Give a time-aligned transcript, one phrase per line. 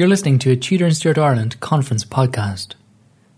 [0.00, 2.72] You're listening to a Tudor and Stuart Ireland conference podcast.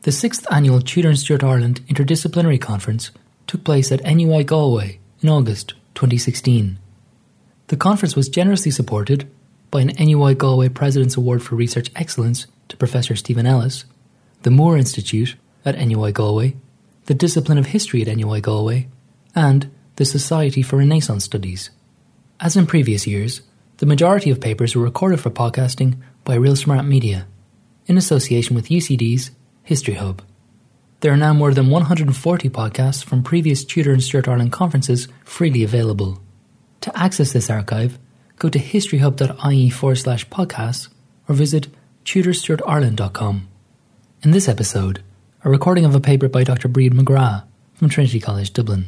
[0.02, 3.10] The sixth annual Tudor and Stuart Ireland Interdisciplinary Conference
[3.48, 6.78] took place at NUI Galway in August 2016.
[7.66, 9.28] The conference was generously supported
[9.72, 13.84] by an NUI Galway President's Award for Research Excellence to Professor Stephen Ellis,
[14.42, 15.34] the Moore Institute
[15.64, 16.54] at NUI Galway,
[17.06, 18.86] the Discipline of History at NUI Galway,
[19.34, 21.70] and the Society for Renaissance Studies.
[22.38, 23.42] As in previous years,
[23.78, 27.26] the majority of papers were recorded for podcasting by Real Smart Media,
[27.86, 29.32] in association with UCD's
[29.62, 30.22] History Hub.
[31.00, 35.64] There are now more than 140 podcasts from previous Tudor and Stuart Ireland conferences freely
[35.64, 36.22] available.
[36.82, 37.98] To access this archive,
[38.36, 40.88] go to historyhub.ie forward slash podcasts
[41.28, 41.68] or visit
[42.04, 43.48] tudorstuartireland.com.
[44.22, 45.02] In this episode,
[45.44, 46.68] a recording of a paper by Dr.
[46.68, 47.44] Bríd McGrath
[47.74, 48.86] from Trinity College Dublin.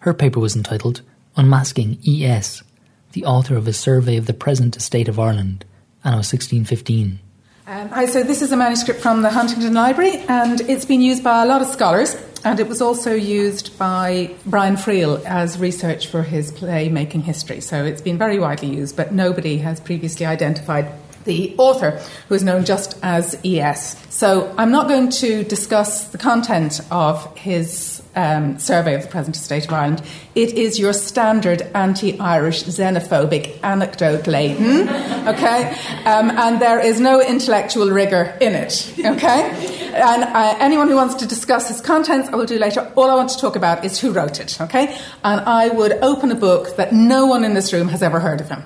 [0.00, 1.02] Her paper was entitled
[1.36, 2.64] Unmasking ES,
[3.12, 5.64] the author of a survey of the present state of Ireland,
[6.04, 7.20] anno 1615.
[7.64, 11.22] Um, hi, so this is a manuscript from the Huntington Library, and it's been used
[11.22, 16.08] by a lot of scholars, and it was also used by Brian Friel as research
[16.08, 17.60] for his play Making History.
[17.60, 20.92] So it's been very widely used, but nobody has previously identified
[21.24, 23.96] the author, who is known just as ES.
[24.12, 29.36] So I'm not going to discuss the content of his um, survey of the present
[29.36, 30.02] state of Ireland.
[30.34, 34.88] It is your standard anti Irish xenophobic anecdote laden,
[35.28, 35.74] okay?
[36.04, 39.50] Um, and there is no intellectual rigour in it, okay?
[39.94, 42.90] And uh, anyone who wants to discuss his contents, I will do later.
[42.96, 44.98] All I want to talk about is who wrote it, okay?
[45.24, 48.40] And I would open a book that no one in this room has ever heard
[48.40, 48.62] of him,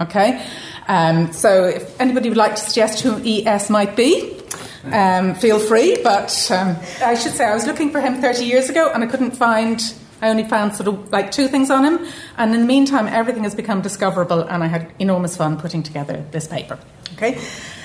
[0.00, 0.44] okay?
[0.86, 4.33] Um, so if anybody would like to suggest who ES might be,
[4.92, 5.98] um, feel free.
[6.02, 9.06] But um, I should say I was looking for him 30 years ago and I
[9.06, 9.80] couldn't find.
[10.22, 12.06] I only found sort of like two things on him,
[12.38, 16.24] and in the meantime, everything has become discoverable, and I had enormous fun putting together
[16.30, 16.78] this paper.
[17.14, 17.38] Okay,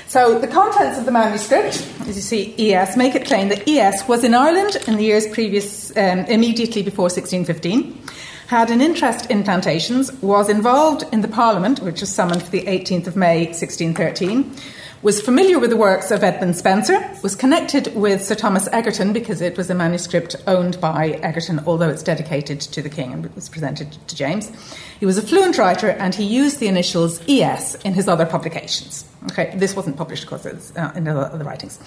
[0.08, 4.08] so the contents of the manuscript, as you see, ES make it plain that ES
[4.08, 8.10] was in Ireland in the years previous, um, immediately before 1615
[8.50, 12.64] had an interest in plantations, was involved in the Parliament, which was summoned for the
[12.64, 14.56] 18th of May 1613,
[15.02, 19.40] was familiar with the works of Edmund Spenser, was connected with Sir Thomas Egerton because
[19.40, 23.48] it was a manuscript owned by Egerton, although it's dedicated to the King and was
[23.48, 24.52] presented to James.
[25.00, 29.06] He was a fluent writer and he used the initials ES in his other publications.
[29.32, 31.80] Okay, this wasn't published, of course, it's uh, in the other writings.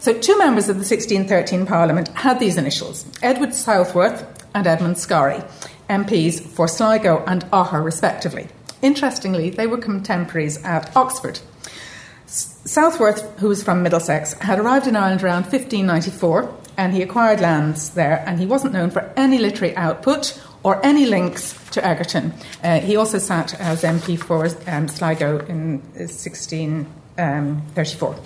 [0.00, 5.42] So, two members of the 1613 Parliament had these initials Edward Southworth and Edmund Scory.
[5.88, 8.48] MPs for Sligo and Augher, respectively.
[8.82, 11.38] Interestingly, they were contemporaries at Oxford.
[12.26, 17.90] Southworth, who was from Middlesex, had arrived in Ireland around 1594 and he acquired lands
[17.90, 22.32] there, and he wasn't known for any literary output or any links to Egerton.
[22.62, 28.08] Uh, he also sat as MP for um, Sligo in 1634.
[28.08, 28.20] Um,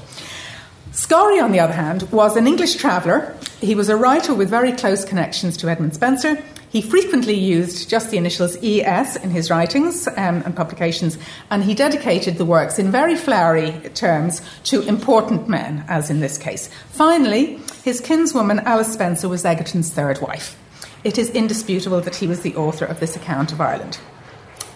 [0.93, 3.37] Scory, on the other hand, was an English traveller.
[3.61, 8.11] He was a writer with very close connections to Edmund Spenser, he frequently used just
[8.11, 11.19] the initials ES in his writings um, and publications,
[11.51, 16.39] and he dedicated the works in very flowery terms to important men, as in this
[16.39, 16.71] case.
[16.91, 20.57] Finally, his kinswoman Alice Spencer was Egerton's third wife.
[21.03, 23.99] It is indisputable that he was the author of this account of Ireland.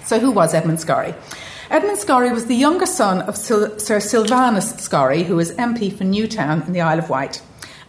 [0.05, 1.15] So, who was Edmund Scory?
[1.71, 6.63] Edmund Scory was the younger son of Sir Sylvanus Scory, who was MP for Newtown
[6.63, 7.41] in the Isle of Wight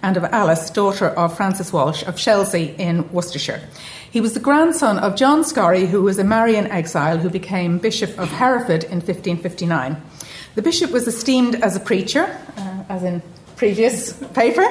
[0.06, 3.60] and of Alice, daughter of Francis Walsh of Chelsea in Worcestershire.
[4.12, 8.12] He was the grandson of John Scory, who was a Marian exile who became Bishop
[8.20, 10.00] of Hereford in 1559.
[10.54, 13.24] The bishop was esteemed as a preacher, uh, as in
[13.56, 14.62] previous paper,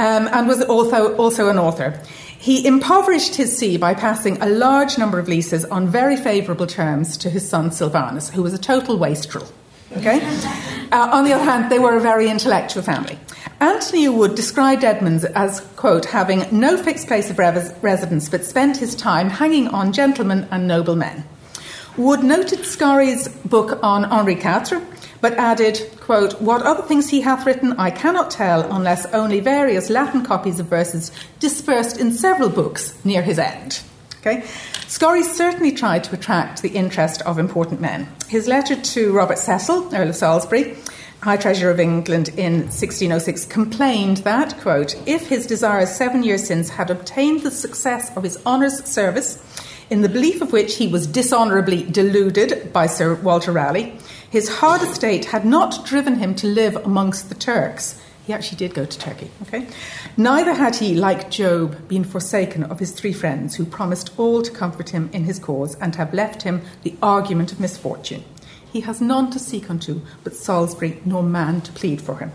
[0.00, 2.02] um, and was also, also an author.
[2.36, 7.16] He impoverished his see by passing a large number of leases on very favourable terms
[7.18, 9.46] to his son Sylvanus, who was a total wastrel.
[9.96, 10.20] Okay?
[10.90, 13.16] Uh, on the other hand, they were a very intellectual family.
[13.60, 18.94] Anthony Wood described Edmunds as, quote, having no fixed place of residence but spent his
[18.94, 21.24] time hanging on gentlemen and noble men.
[21.96, 24.82] Wood noted Scory's book on Henri IV,
[25.20, 29.90] but added, quote, What other things he hath written I cannot tell unless only various
[29.90, 33.82] Latin copies of verses dispersed in several books near his end.
[34.20, 34.44] Okay?
[34.88, 38.08] Scory certainly tried to attract the interest of important men.
[38.28, 40.76] His letter to Robert Cecil, Earl of Salisbury,
[41.22, 46.68] High Treasurer of England in 1606 complained that, quote, if his desires seven years since
[46.68, 49.38] had obtained the success of his honours service,
[49.88, 53.96] in the belief of which he was dishonourably deluded by Sir Walter Raleigh,
[54.30, 58.74] his hard estate had not driven him to live amongst the Turks, he actually did
[58.74, 59.68] go to Turkey, okay?
[60.16, 64.50] Neither had he, like Job, been forsaken of his three friends who promised all to
[64.50, 68.24] comfort him in his cause and have left him the argument of misfortune.
[68.72, 72.32] He has none to seek unto, but Salisbury, no man to plead for him.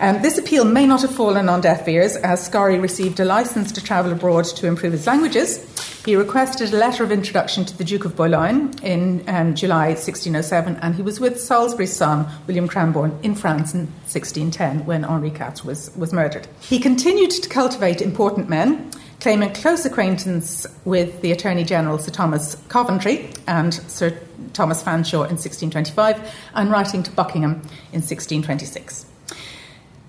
[0.00, 3.70] Um, this appeal may not have fallen on deaf ears, as Scory received a license
[3.72, 5.62] to travel abroad to improve his languages.
[6.04, 10.76] He requested a letter of introduction to the Duke of Boulogne in um, July 1607,
[10.76, 15.64] and he was with Salisbury's son, William Cranborne, in France in 1610 when Henri IV
[15.64, 16.48] was, was murdered.
[16.60, 18.90] He continued to cultivate important men,
[19.22, 24.18] claiming close acquaintance with the Attorney General Sir Thomas Coventry and Sir
[24.52, 27.52] Thomas Fanshawe in 1625, and writing to Buckingham
[27.92, 29.06] in 1626.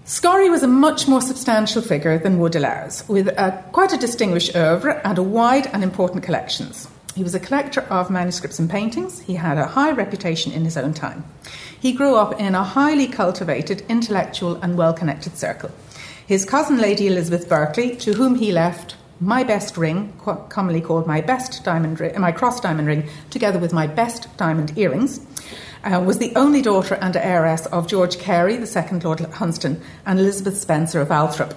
[0.05, 4.55] Scory was a much more substantial figure than Wood allows, with a, quite a distinguished
[4.55, 6.87] oeuvre and a wide and important collections.
[7.13, 9.19] He was a collector of manuscripts and paintings.
[9.19, 11.23] He had a high reputation in his own time.
[11.79, 15.69] He grew up in a highly cultivated, intellectual, and well connected circle.
[16.25, 20.13] His cousin, Lady Elizabeth Berkeley, to whom he left my best ring,
[20.49, 25.21] commonly called my best diamond my cross diamond ring, together with my best diamond earrings,
[25.83, 30.19] uh, was the only daughter and heiress of George Carey, the second Lord Hunsdon, and
[30.19, 31.55] Elizabeth Spencer of Althorp.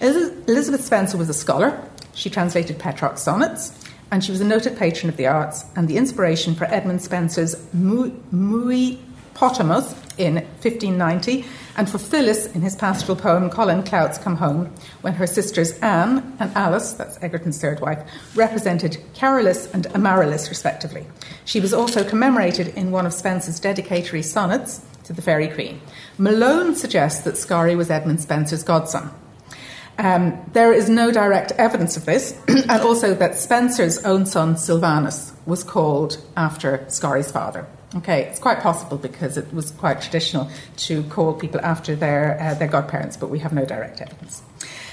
[0.00, 1.84] Elizabeth Spencer was a scholar.
[2.14, 3.72] She translated Petrarch's sonnets,
[4.10, 7.56] and she was a noted patron of the arts and the inspiration for Edmund Spenser's
[7.74, 8.98] Mui
[9.34, 11.44] Potamus in 1590,
[11.76, 16.36] and for Phyllis in his pastoral poem Colin Clout's Come Home, when her sisters Anne
[16.38, 17.98] and Alice, that's Egerton's third wife,
[18.34, 21.06] represented Charillis and Amaryllis, respectively.
[21.46, 25.80] She was also commemorated in one of Spenser's dedicatory sonnets to the Faerie Queene.
[26.18, 29.10] Malone suggests that Scory was Edmund Spenser's godson.
[29.98, 35.32] Um, there is no direct evidence of this, and also that Spenser's own son, Sylvanus,
[35.46, 37.66] was called after Scory's father.
[37.92, 42.54] Okay, it's quite possible because it was quite traditional to call people after their, uh,
[42.54, 44.42] their godparents, but we have no direct evidence.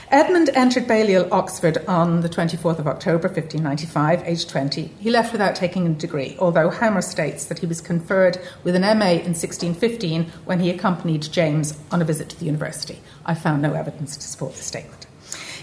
[0.09, 4.89] Edmund entered Balliol, Oxford on the 24th of October 1595, aged 20.
[4.99, 8.83] He left without taking a degree, although Hammer states that he was conferred with an
[8.83, 12.99] MA in 1615 when he accompanied James on a visit to the university.
[13.25, 15.05] I found no evidence to support the statement.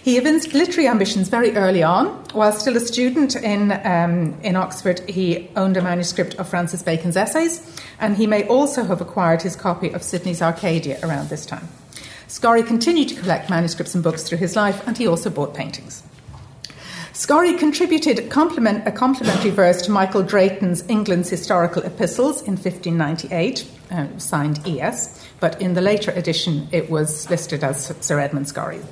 [0.04, 2.08] He evinced literary ambitions very early on.
[2.34, 7.16] While still a student in, um, in Oxford, he owned a manuscript of Francis Bacon's
[7.16, 7.62] essays,
[7.98, 11.66] and he may also have acquired his copy of Sidney's Arcadia around this time.
[12.28, 16.02] Scory continued to collect manuscripts and books through his life, and he also bought paintings.
[17.14, 24.18] Scory contributed compliment, a complimentary verse to Michael Drayton's England's Historical Epistles in 1598, uh,
[24.18, 28.82] signed E.S., but in the later edition it was listed as Sir Edmund Scory.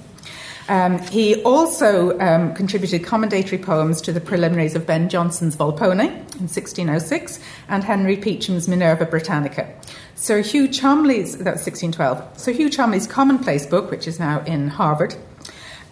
[0.68, 6.48] Um, he also um, contributed commendatory poems to the preliminaries of Ben Jonson's Volpone in
[6.48, 9.72] 1606 and Henry Peacham's Minerva Britannica.
[10.14, 14.68] Sir Hugh Cholmondeley's, that was 1612, Sir Hugh Cholmondeley's commonplace book, which is now in
[14.68, 15.16] Harvard,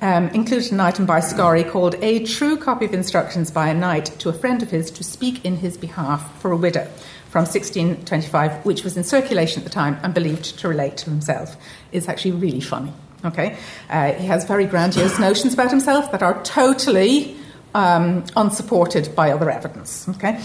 [0.02, 4.06] um, included an item by Scory called A True Copy of Instructions by a Knight
[4.20, 6.84] to a Friend of His to Speak in His Behalf for a Widow
[7.28, 11.56] from 1625, which was in circulation at the time and believed to relate to himself.
[11.92, 12.92] It's actually really funny.
[13.24, 13.56] Okay,
[13.90, 17.36] uh, he has very grandiose notions about himself that are totally
[17.74, 20.08] um, unsupported by other evidence.
[20.08, 20.40] Okay,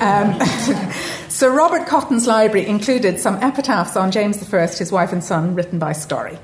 [0.00, 0.40] um,
[1.28, 5.78] Sir Robert Cotton's library included some epitaphs on James I, his wife and son, written
[5.78, 6.38] by Scory.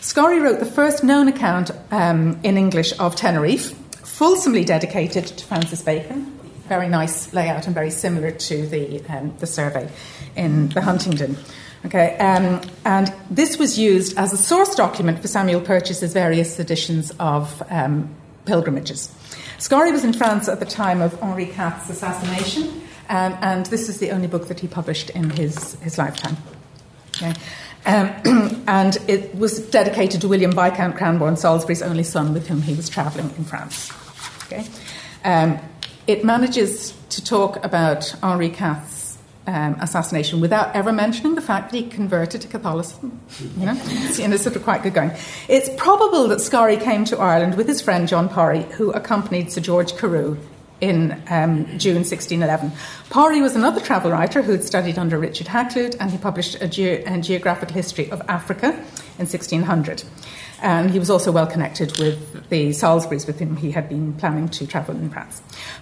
[0.00, 5.82] Scory wrote the first known account um, in English of Tenerife, fulsomely dedicated to Francis
[5.82, 6.24] Bacon.
[6.68, 9.90] Very nice layout and very similar to the um, the survey
[10.36, 11.36] in the Huntington.
[11.86, 17.10] Okay, um, and this was used as a source document for Samuel Purchas's various editions
[17.18, 19.14] of um, pilgrimages.
[19.58, 22.68] Scory was in France at the time of Henri IV's assassination,
[23.08, 26.36] um, and this is the only book that he published in his, his lifetime.
[27.16, 27.34] Okay.
[27.86, 32.74] Um, and it was dedicated to William Viscount Cranborne, Salisbury's only son, with whom he
[32.74, 33.90] was travelling in France.
[34.44, 34.66] Okay.
[35.24, 35.58] Um,
[36.06, 38.99] it manages to talk about Henri IV's
[39.46, 43.20] um, assassination without ever mentioning the fact that he converted to Catholicism.
[43.58, 45.12] You know, it's, you know, sort of quite good going.
[45.48, 49.60] It's probable that Scory came to Ireland with his friend John Pory, who accompanied Sir
[49.60, 50.36] George Carew
[50.80, 52.72] in um, June 1611.
[53.10, 56.68] Pory was another travel writer who had studied under Richard Hakluyt, and he published a,
[56.68, 58.68] ge- a geographical history of Africa
[59.18, 60.04] in 1600.
[60.62, 64.48] And he was also well connected with the Salisburys, with whom he had been planning
[64.50, 65.40] to travel in France.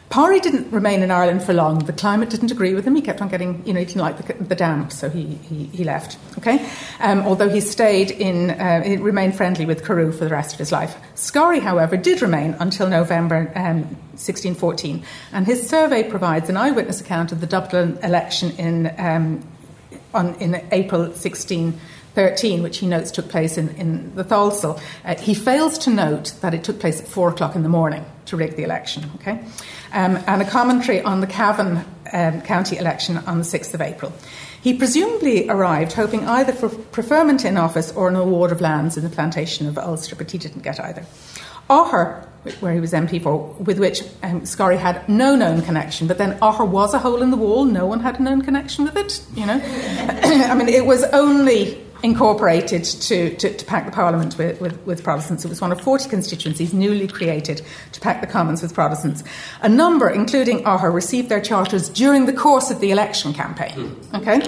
[0.09, 1.81] Pory didn't remain in Ireland for long.
[1.81, 2.95] The climate didn't agree with him.
[2.95, 5.65] He kept on getting, you know, he didn't like the, the damp, so he, he,
[5.67, 6.17] he left.
[6.39, 6.69] Okay,
[7.01, 10.59] um, although he stayed in, uh, he remained friendly with Carew for the rest of
[10.59, 10.97] his life.
[11.15, 13.83] Scory, however, did remain until November um,
[14.19, 19.47] 1614, and his survey provides an eyewitness account of the Dublin election in um,
[20.15, 21.79] on, in April 16.
[22.19, 26.33] 13, which he notes took place in, in the Tholsel, uh, he fails to note
[26.41, 29.09] that it took place at 4 o'clock in the morning to rig the election.
[29.21, 29.41] Okay?
[29.93, 34.13] Um, and a commentary on the Cavan um, county election on the 6th of April.
[34.61, 39.05] He presumably arrived hoping either for preferment in office or an award of lands in
[39.05, 41.07] the plantation of Ulster, but he didn't get either.
[41.71, 42.27] Augher,
[42.59, 44.45] where he was MP for, with which um,
[44.77, 48.01] had no known connection, but then Augher was a hole in the wall, no one
[48.01, 49.61] had a known connection with it, you know.
[49.63, 55.03] I mean, it was only incorporated to, to, to, pack the Parliament with, with, with,
[55.03, 55.45] Protestants.
[55.45, 57.63] It was one of 40 constituencies newly created
[57.93, 59.25] to pack the Commons with Protestants.
[59.63, 63.97] A number, including Augher, received their charters during the course of the election campaign.
[64.15, 64.41] Okay?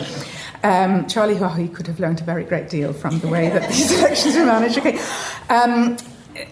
[0.63, 3.91] Um, Charlie Haughey could have learned a very great deal from the way that these
[3.99, 4.79] elections were managed.
[4.79, 5.01] Okay.
[5.49, 5.97] Um,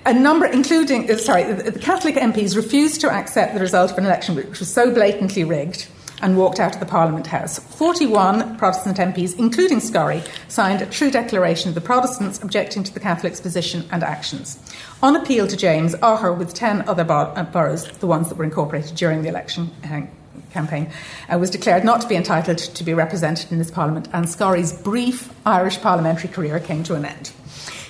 [0.05, 4.05] a number, including, uh, sorry, the Catholic MPs refused to accept the result of an
[4.05, 5.89] election which was so blatantly rigged
[6.23, 7.59] and walked out of the Parliament House.
[7.59, 13.01] 41 Protestant MPs, including Scory, signed a true declaration of the Protestants objecting to the
[13.01, 14.59] Catholics' position and actions.
[15.03, 18.97] On appeal to James, Augher, with 10 other uh, boroughs, the ones that were incorporated
[18.97, 20.03] during the election uh,
[20.51, 20.91] campaign,
[21.33, 24.73] uh, was declared not to be entitled to be represented in this Parliament, and Scory's
[24.73, 27.33] brief Irish parliamentary career came to an end.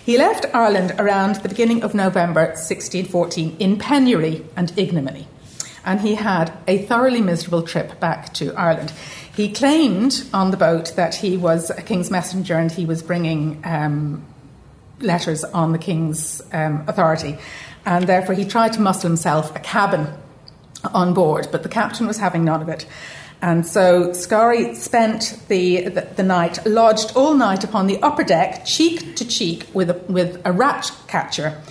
[0.04, 5.28] He left Ireland around the beginning of November 1614 in penury and ignominy
[5.88, 8.92] and he had a thoroughly miserable trip back to Ireland.
[9.34, 13.62] He claimed on the boat that he was a king's messenger and he was bringing
[13.64, 14.22] um,
[15.00, 17.38] letters on the king's um, authority,
[17.86, 20.08] and therefore he tried to muscle himself a cabin
[20.92, 22.84] on board, but the captain was having none of it.
[23.40, 28.66] And so Scory spent the, the, the, night, lodged all night upon the upper deck,
[28.66, 31.62] cheek to cheek with a, with a rat catcher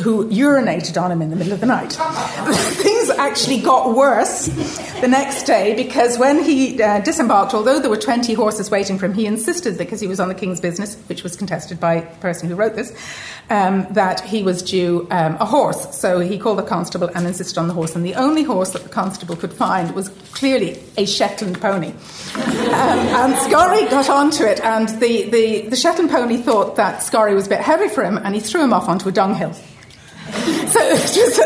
[0.00, 1.92] who urinated on him in the middle of the night.
[1.92, 4.46] Things actually got worse
[5.00, 9.06] the next day because when he uh, disembarked, although there were 20 horses waiting for
[9.06, 12.16] him, he insisted, because he was on the king's business, which was contested by the
[12.16, 12.92] person who wrote this,
[13.50, 15.96] um, that he was due um, a horse.
[15.96, 17.94] So he called the constable and insisted on the horse.
[17.94, 21.88] And the only horse that the constable could find was clearly a Shetland pony.
[21.88, 21.96] um,
[22.36, 27.46] and Scory got onto it, and the, the, the Shetland pony thought that Scory was
[27.46, 29.54] a bit heavy for him, and he threw him off onto a dunghill
[30.72, 31.40] so just,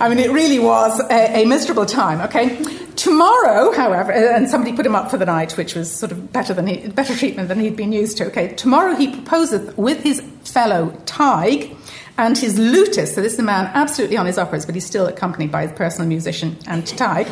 [0.00, 2.20] I mean, it really was a, a, miserable time.
[2.20, 2.62] Okay.
[2.96, 6.32] Tomorrow, however, uh, and somebody put him up for the night, which was sort of
[6.32, 8.26] better than he, better treatment than he'd been used to.
[8.26, 8.48] Okay.
[8.54, 11.74] Tomorrow he proposeth with his fellow Tig
[12.18, 15.06] and his lutist, so this is a man absolutely on his uppers, but he's still
[15.06, 17.26] accompanied by his personal musician and Tig,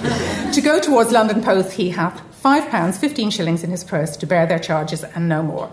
[0.55, 4.25] to go towards London Post he hath five pounds, fifteen shillings in his purse to
[4.25, 5.69] bear their charges and no more.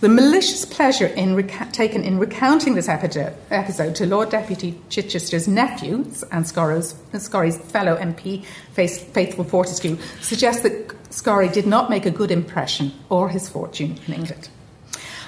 [0.00, 6.24] The malicious pleasure in reca- taken in recounting this episode to Lord Deputy Chichester's nephews
[6.32, 12.90] and Scory's fellow MP, Faithful Fortescue, suggests that Scory did not make a good impression
[13.08, 14.48] or his fortune in England.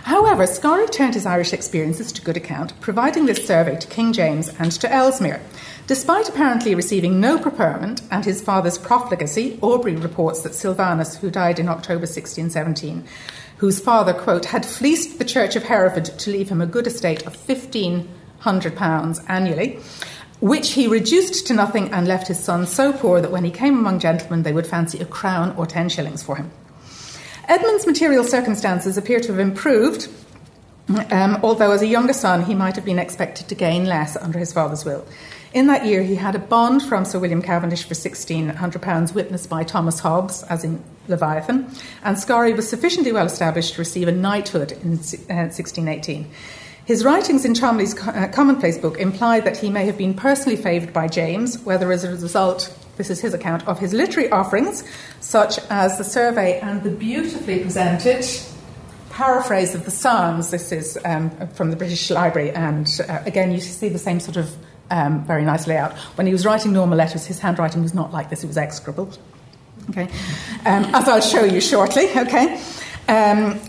[0.02, 4.48] However, Scory turned his Irish experiences to good account, providing this survey to King James
[4.58, 5.40] and to Ellesmere.
[5.88, 11.58] Despite apparently receiving no preferment and his father's profligacy, Aubrey reports that Sylvanus, who died
[11.58, 13.04] in October 1617,
[13.56, 17.26] whose father, quote, had fleeced the Church of Hereford to leave him a good estate
[17.26, 19.78] of £1,500 annually,
[20.40, 23.78] which he reduced to nothing and left his son so poor that when he came
[23.78, 26.50] among gentlemen, they would fancy a crown or ten shillings for him.
[27.48, 30.10] Edmund's material circumstances appear to have improved,
[31.10, 34.38] um, although as a younger son, he might have been expected to gain less under
[34.38, 35.06] his father's will.
[35.54, 39.64] In that year, he had a bond from Sir William Cavendish for £1,600, witnessed by
[39.64, 41.70] Thomas Hobbes, as in Leviathan,
[42.04, 46.30] and Scory was sufficiently well established to receive a knighthood in uh, 1618.
[46.84, 50.92] His writings in Cholmondeley's uh, commonplace book imply that he may have been personally favoured
[50.92, 54.84] by James, whether as a result, this is his account, of his literary offerings,
[55.20, 58.24] such as the survey and the beautifully presented
[59.10, 60.50] paraphrase of the Psalms.
[60.50, 64.36] This is um, from the British Library, and uh, again, you see the same sort
[64.36, 64.54] of
[64.90, 65.96] um, very nice layout.
[66.16, 69.10] When he was writing normal letters, his handwriting was not like this, it was execrable.
[69.90, 70.08] Okay?
[70.66, 72.60] Um, as I'll show you shortly, okay?
[73.08, 73.60] Um,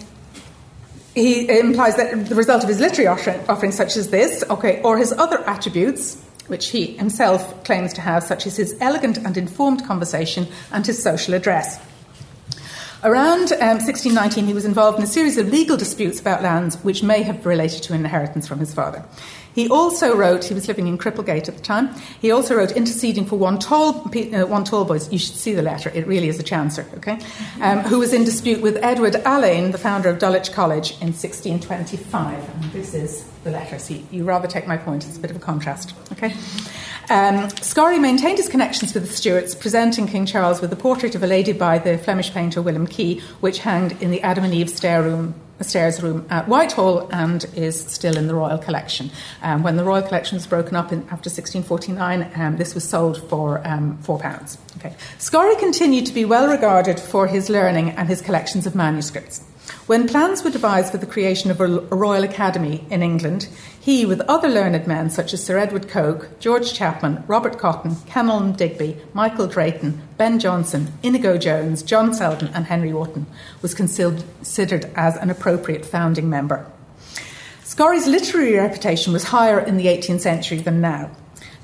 [1.16, 4.98] he implies that the result of his literary offering, offerings, such as this, okay, or
[4.98, 9.86] his other attributes, which he himself claims to have, such as his elegant and informed
[9.86, 11.80] conversation and his social address.
[13.02, 17.02] Around um, 1619, he was involved in a series of legal disputes about lands which
[17.02, 19.06] may have related to inheritance from his father.
[19.60, 23.26] He also wrote, he was living in Cripplegate at the time, he also wrote interceding
[23.26, 25.12] for one tall, uh, one tall boys.
[25.12, 27.20] You should see the letter, it really is a chancer, okay?
[27.60, 32.56] Um, who was in dispute with Edward Alleyne, the founder of Dulwich College, in 1625.
[32.56, 33.78] And this is the letter.
[33.80, 36.34] So you rather take my point, it's a bit of a contrast, okay?
[37.10, 41.24] Um, Scory maintained his connections with the Stuarts, presenting King Charles with the portrait of
[41.24, 44.70] a lady by the Flemish painter Willem Key, which hung in the Adam and Eve
[44.70, 49.12] stair room stairs room at Whitehall and is still in the Royal Collection.
[49.42, 53.22] Um, when the Royal Collection was broken up in, after 1649, um, this was sold
[53.30, 54.58] for um, £4.
[54.78, 54.96] Okay.
[55.18, 59.42] Scory continued to be well regarded for his learning and his collections of manuscripts.
[59.90, 64.22] When plans were devised for the creation of a Royal Academy in England, he, with
[64.30, 69.48] other learned men such as Sir Edward Coke, George Chapman, Robert Cotton, Kenelm Digby, Michael
[69.48, 73.26] Drayton, Ben Jonson, Inigo Jones, John Selden, and Henry Wotton,
[73.64, 76.72] was considered as an appropriate founding member.
[77.64, 81.10] Scory's literary reputation was higher in the 18th century than now.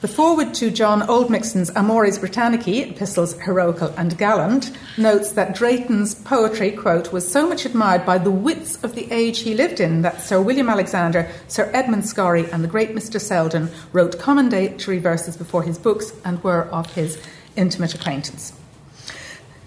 [0.01, 6.71] The foreword to John Oldmixon's Amores Britannici, epistles heroical and gallant, notes that Drayton's poetry,
[6.71, 10.21] quote, was so much admired by the wits of the age he lived in that
[10.21, 13.19] Sir William Alexander, Sir Edmund Scory, and the great Mr.
[13.19, 17.17] Selden wrote commendatory verses before his books and were of his
[17.55, 18.53] intimate acquaintance.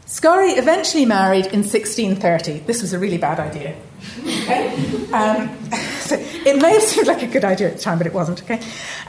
[0.06, 2.60] Scory eventually married in 1630.
[2.60, 3.76] This was a really bad idea.
[4.20, 5.12] Okay?
[5.12, 8.14] Um, so it may have seemed like a good idea at the time, but it
[8.14, 8.42] wasn't.
[8.42, 8.60] Okay,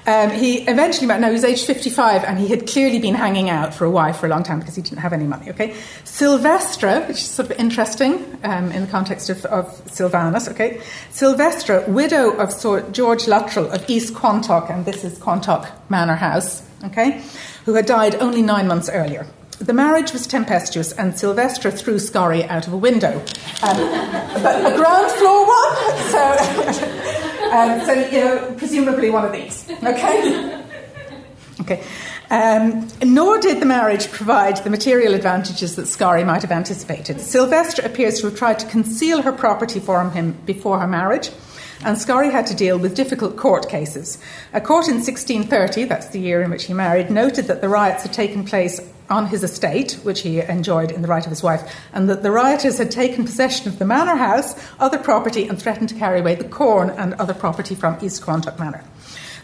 [0.06, 1.20] um, he eventually met.
[1.20, 4.18] No, he was aged 55, and he had clearly been hanging out for a wife
[4.18, 5.50] for a long time because he didn't have any money.
[5.50, 10.48] Okay, Sylvestra, which is sort of interesting um, in the context of, of, Sylvanus.
[10.50, 10.82] Okay,
[11.12, 16.64] Sylvestra, widow of Sir George Luttrell of East Quantock, and this is Quantock Manor House.
[16.84, 17.22] Okay,
[17.66, 19.28] who had died only nine months earlier.
[19.60, 23.20] The marriage was tempestuous, and Sylvestra threw Scory out of a window.
[23.62, 23.78] Um,
[24.42, 25.76] but a ground floor one,
[26.10, 26.22] so,
[27.52, 29.70] um, so you know, presumably one of these.
[29.84, 30.64] Okay.
[31.60, 31.84] Okay.
[32.32, 37.20] Um, nor did the marriage provide the material advantages that Scory might have anticipated.
[37.20, 41.32] Sylvestra appears to have tried to conceal her property from him before her marriage
[41.84, 44.18] and Scory had to deal with difficult court cases.
[44.54, 48.04] A court in 1630, that's the year in which he married, noted that the riots
[48.04, 51.76] had taken place on his estate, which he enjoyed in the right of his wife,
[51.94, 55.90] and that the rioters had taken possession of the manor house, other property, and threatened
[55.90, 58.84] to carry away the corn and other property from East Quantock Manor.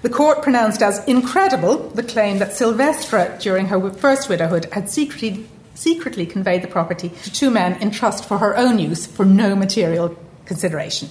[0.02, 5.48] The court pronounced as incredible the claim that Silvestra, during her first widowhood, had secretly,
[5.74, 9.56] secretly conveyed the property to two men in trust for her own use for no
[9.56, 11.10] material consideration.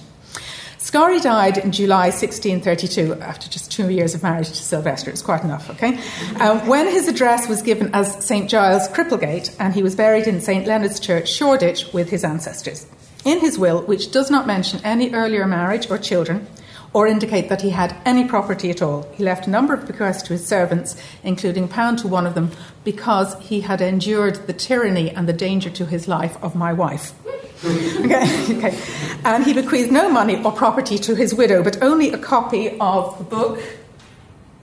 [0.85, 5.09] Scory died in July 1632 after just two years of marriage to Sylvester.
[5.09, 5.99] It's quite enough, okay?
[6.39, 8.47] Um, when his address was given as St.
[8.47, 10.67] Giles Cripplegate and he was buried in St.
[10.67, 12.85] Leonard's Church, Shoreditch, with his ancestors.
[13.25, 16.45] In his will, which does not mention any earlier marriage or children,
[16.93, 19.11] or indicate that he had any property at all.
[19.15, 22.35] He left a number of bequests to his servants, including a pound to one of
[22.35, 22.51] them,
[22.83, 27.15] because he had endured the tyranny and the danger to his life of my wife.
[27.65, 28.77] okay, okay.
[29.23, 33.17] And he bequeathed no money or property to his widow, but only a copy of
[33.17, 33.59] the book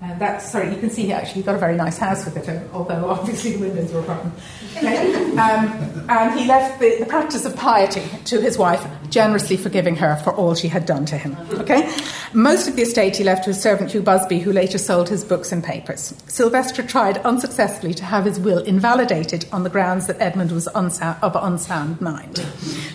[0.03, 2.69] and that's, sorry, you can see he actually got a very nice house with it,
[2.73, 4.33] although obviously the windows were a problem.
[4.77, 5.37] Okay?
[5.37, 10.17] Um, and he left the, the, practice of piety to his wife, generously forgiving her
[10.17, 11.37] for all she had done to him.
[11.53, 11.95] Okay?
[12.33, 15.25] Most of the estate he left to his servant Hugh Busby, who later sold his
[15.25, 16.15] books and papers.
[16.27, 21.37] Sylvester tried unsuccessfully to have his will invalidated on the grounds that Edmund was of
[21.37, 22.45] unsound mind.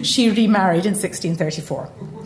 [0.04, 2.17] She remarried in 1634.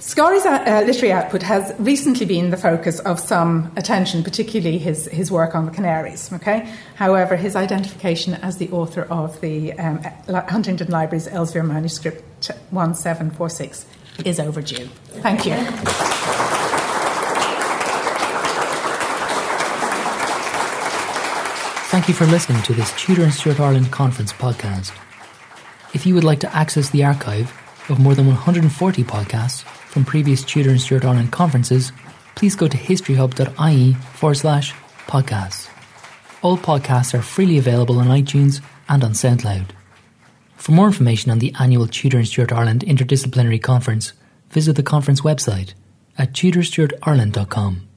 [0.00, 5.04] Scory's uh, uh, literary output has recently been the focus of some attention, particularly his,
[5.08, 6.32] his work on the Canaries.
[6.32, 6.72] Okay?
[6.94, 12.22] However, his identification as the author of the um, Huntington Library's Ellesmere manuscript
[12.70, 13.84] 1746
[14.24, 14.86] is overdue.
[15.20, 15.54] Thank you.
[21.90, 24.96] Thank you for listening to this Tudor and Stuart Ireland Conference podcast.
[25.92, 27.52] If you would like to access the archive
[27.90, 31.92] of more than 140 podcasts, from previous Tudor and Stuart Ireland conferences,
[32.36, 34.72] please go to historyhub.ie forward slash
[35.06, 35.68] podcasts.
[36.42, 39.70] All podcasts are freely available on iTunes and on SoundCloud.
[40.56, 44.12] For more information on the annual Tudor and Stuart Ireland Interdisciplinary Conference,
[44.50, 45.74] visit the conference website
[46.16, 47.89] at tudorstuartireland.com.